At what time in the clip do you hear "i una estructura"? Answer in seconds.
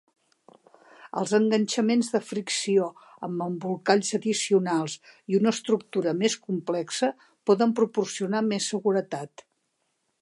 5.35-6.17